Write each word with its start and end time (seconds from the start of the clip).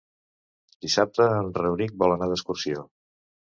Dissabte 0.85 1.27
en 1.43 1.53
Rauric 1.59 1.95
vol 2.05 2.17
anar 2.17 2.31
d'excursió. 2.35 2.89